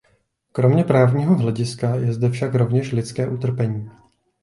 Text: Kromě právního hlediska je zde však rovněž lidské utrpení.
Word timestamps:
Kromě 0.51 0.83
právního 0.83 1.35
hlediska 1.35 1.95
je 1.95 2.13
zde 2.13 2.29
však 2.29 2.55
rovněž 2.55 2.91
lidské 2.91 3.27
utrpení. 3.29 3.91